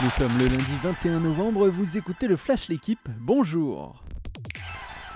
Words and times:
Nous 0.00 0.10
sommes 0.10 0.38
le 0.38 0.46
lundi 0.46 0.76
21 0.84 1.18
novembre, 1.18 1.68
vous 1.68 1.98
écoutez 1.98 2.28
le 2.28 2.36
Flash 2.36 2.68
L'équipe, 2.68 3.08
bonjour 3.18 4.00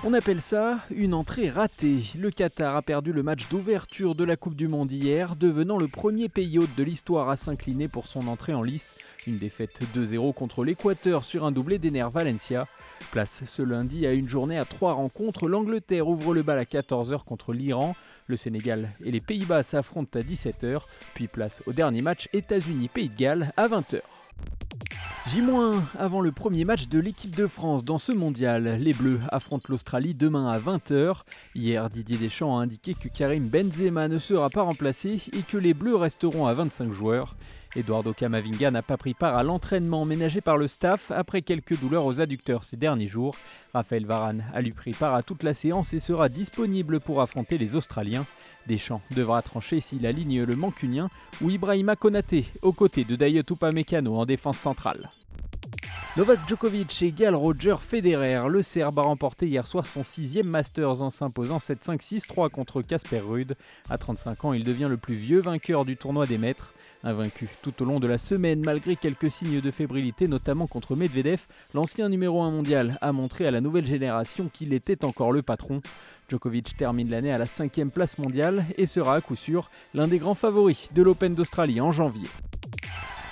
on 0.04 0.14
appelle 0.14 0.40
ça 0.40 0.78
une 0.90 1.14
entrée 1.14 1.48
ratée. 1.48 2.02
Le 2.18 2.32
Qatar 2.32 2.74
a 2.74 2.82
perdu 2.82 3.12
le 3.12 3.22
match 3.22 3.48
d'ouverture 3.48 4.16
de 4.16 4.24
la 4.24 4.34
Coupe 4.34 4.56
du 4.56 4.66
Monde 4.66 4.90
hier, 4.90 5.36
devenant 5.36 5.78
le 5.78 5.86
premier 5.86 6.28
pays 6.28 6.58
hôte 6.58 6.74
de 6.76 6.82
l'histoire 6.82 7.28
à 7.28 7.36
s'incliner 7.36 7.86
pour 7.86 8.08
son 8.08 8.26
entrée 8.26 8.52
en 8.52 8.64
lice. 8.64 8.98
Une 9.28 9.38
défaite 9.38 9.80
2-0 9.94 10.34
contre 10.34 10.64
l'Équateur 10.64 11.22
sur 11.22 11.44
un 11.44 11.52
doublé 11.52 11.78
d'Ener 11.78 12.06
Valencia. 12.12 12.66
Place 13.12 13.44
ce 13.46 13.62
lundi 13.62 14.04
à 14.04 14.12
une 14.12 14.28
journée 14.28 14.58
à 14.58 14.64
trois 14.64 14.94
rencontres. 14.94 15.46
L'Angleterre 15.46 16.08
ouvre 16.08 16.34
le 16.34 16.42
bal 16.42 16.58
à 16.58 16.64
14h 16.64 17.22
contre 17.22 17.52
l'Iran. 17.52 17.94
Le 18.26 18.36
Sénégal 18.36 18.90
et 19.04 19.12
les 19.12 19.20
Pays-Bas 19.20 19.62
s'affrontent 19.62 20.18
à 20.18 20.22
17h. 20.22 20.80
Puis 21.14 21.28
place 21.28 21.62
au 21.66 21.72
dernier 21.72 22.02
match 22.02 22.28
États-Unis-Pays 22.32 23.10
de 23.10 23.16
Galles 23.16 23.52
à 23.56 23.68
20h. 23.68 24.00
J- 25.28 25.40
avant 25.98 26.20
le 26.20 26.32
premier 26.32 26.64
match 26.64 26.88
de 26.88 26.98
l'équipe 26.98 27.34
de 27.36 27.46
France 27.46 27.84
dans 27.84 27.98
ce 27.98 28.12
mondial. 28.12 28.78
Les 28.80 28.92
Bleus 28.92 29.20
affrontent 29.30 29.66
l'Australie 29.68 30.14
demain 30.14 30.48
à 30.50 30.58
20h. 30.58 31.20
Hier, 31.54 31.88
Didier 31.88 32.16
Deschamps 32.18 32.58
a 32.58 32.62
indiqué 32.62 32.94
que 32.94 33.08
Karim 33.08 33.46
Benzema 33.48 34.08
ne 34.08 34.18
sera 34.18 34.50
pas 34.50 34.62
remplacé 34.62 35.22
et 35.32 35.42
que 35.42 35.56
les 35.56 35.74
Bleus 35.74 35.94
resteront 35.96 36.46
à 36.46 36.54
25 36.54 36.90
joueurs. 36.90 37.34
Eduardo 37.74 38.12
Camavinga 38.12 38.70
n'a 38.70 38.82
pas 38.82 38.98
pris 38.98 39.14
part 39.14 39.34
à 39.34 39.42
l'entraînement 39.42 40.04
ménagé 40.04 40.42
par 40.42 40.58
le 40.58 40.68
staff 40.68 41.10
après 41.10 41.40
quelques 41.40 41.78
douleurs 41.80 42.04
aux 42.04 42.20
adducteurs 42.20 42.64
ces 42.64 42.76
derniers 42.76 43.08
jours. 43.08 43.34
Raphaël 43.72 44.04
Varane 44.04 44.44
a 44.52 44.60
lui 44.60 44.72
pris 44.72 44.92
part 44.92 45.14
à 45.14 45.22
toute 45.22 45.42
la 45.42 45.54
séance 45.54 45.94
et 45.94 46.00
sera 46.00 46.28
disponible 46.28 47.00
pour 47.00 47.22
affronter 47.22 47.56
les 47.56 47.74
Australiens. 47.74 48.26
Deschamps 48.66 49.00
devra 49.12 49.40
trancher 49.40 49.80
s'il 49.80 50.06
aligne 50.06 50.42
le 50.42 50.54
Mancunien 50.54 51.08
ou 51.40 51.48
Ibrahima 51.48 51.96
Konaté 51.96 52.44
aux 52.60 52.72
côtés 52.72 53.04
de 53.04 53.16
Dayot 53.16 53.42
Upamecano 53.50 54.16
en 54.16 54.26
défense 54.26 54.58
centrale. 54.58 55.08
Novak 56.18 56.46
Djokovic 56.46 57.00
égale 57.00 57.34
Roger 57.34 57.76
Federer. 57.80 58.42
Le 58.50 58.60
Serbe 58.62 58.98
a 58.98 59.02
remporté 59.02 59.46
hier 59.46 59.66
soir 59.66 59.86
son 59.86 60.04
sixième 60.04 60.46
Masters 60.46 61.00
en 61.00 61.08
s'imposant 61.08 61.56
7-5-6-3 61.56 62.50
contre 62.50 62.82
Casper 62.82 63.20
Ruud. 63.20 63.54
À 63.88 63.96
35 63.96 64.44
ans, 64.44 64.52
il 64.52 64.62
devient 64.62 64.88
le 64.90 64.98
plus 64.98 65.14
vieux 65.14 65.40
vainqueur 65.40 65.86
du 65.86 65.96
tournoi 65.96 66.26
des 66.26 66.36
maîtres. 66.36 66.74
Invaincu 67.04 67.48
tout 67.62 67.82
au 67.82 67.84
long 67.84 67.98
de 67.98 68.06
la 68.06 68.16
semaine, 68.16 68.62
malgré 68.64 68.94
quelques 68.94 69.30
signes 69.30 69.60
de 69.60 69.70
fébrilité, 69.72 70.28
notamment 70.28 70.68
contre 70.68 70.94
Medvedev, 70.94 71.40
l'ancien 71.74 72.08
numéro 72.08 72.42
1 72.42 72.50
mondial 72.52 72.96
a 73.00 73.10
montré 73.12 73.44
à 73.46 73.50
la 73.50 73.60
nouvelle 73.60 73.86
génération 73.86 74.44
qu'il 74.44 74.72
était 74.72 75.04
encore 75.04 75.32
le 75.32 75.42
patron. 75.42 75.80
Djokovic 76.28 76.76
termine 76.76 77.10
l'année 77.10 77.32
à 77.32 77.38
la 77.38 77.46
cinquième 77.46 77.90
place 77.90 78.18
mondiale 78.18 78.64
et 78.78 78.86
sera 78.86 79.16
à 79.16 79.20
coup 79.20 79.36
sûr 79.36 79.68
l'un 79.94 80.06
des 80.06 80.18
grands 80.18 80.36
favoris 80.36 80.90
de 80.92 81.02
l'Open 81.02 81.34
d'Australie 81.34 81.80
en 81.80 81.90
janvier. 81.90 82.28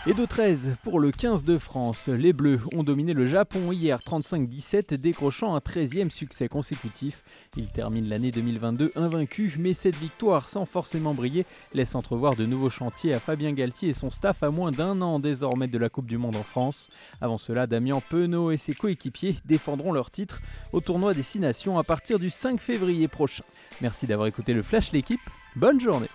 Et 0.07 0.15
de 0.15 0.25
13 0.25 0.77
pour 0.83 0.99
le 0.99 1.11
15 1.11 1.45
de 1.45 1.59
France, 1.59 2.09
les 2.09 2.33
Bleus 2.33 2.59
ont 2.75 2.83
dominé 2.83 3.13
le 3.13 3.27
Japon 3.27 3.71
hier 3.71 3.99
35-17, 4.01 4.99
décrochant 4.99 5.55
un 5.55 5.59
13e 5.59 6.09
succès 6.09 6.49
consécutif. 6.49 7.23
Ils 7.59 7.69
terminent 7.69 8.09
l'année 8.09 8.31
2022 8.31 8.93
invaincus, 8.97 9.57
mais 9.59 9.75
cette 9.75 9.97
victoire 9.97 10.49
sans 10.49 10.65
forcément 10.65 11.13
briller 11.13 11.45
laisse 11.75 11.95
entrevoir 11.95 12.35
de 12.35 12.47
nouveaux 12.47 12.71
chantiers 12.71 13.13
à 13.13 13.21
Fabien 13.21 13.53
Galtier 13.53 13.91
et 13.91 13.93
son 13.93 14.09
staff 14.11 14.43
à 14.43 14.49
moins 14.49 14.73
d'un 14.73 15.03
an 15.03 15.19
désormais 15.19 15.69
de 15.69 15.77
la 15.77 15.91
Coupe 15.91 16.07
du 16.07 16.17
Monde 16.17 16.37
en 16.37 16.45
France. 16.45 16.89
Avant 17.21 17.37
cela, 17.37 17.67
Damien 17.67 18.01
Penaud 18.09 18.53
et 18.53 18.57
ses 18.57 18.73
coéquipiers 18.73 19.37
défendront 19.45 19.93
leur 19.93 20.09
titre 20.09 20.41
au 20.73 20.81
tournoi 20.81 21.13
des 21.13 21.23
Six 21.23 21.41
Nations 21.41 21.79
à 21.79 21.85
partir 21.85 22.19
du 22.19 22.31
5 22.31 22.59
février 22.59 23.07
prochain. 23.07 23.45
Merci 23.83 24.07
d'avoir 24.07 24.29
écouté 24.29 24.55
le 24.55 24.63
Flash 24.63 24.93
l'équipe, 24.93 25.21
bonne 25.57 25.79
journée 25.79 26.09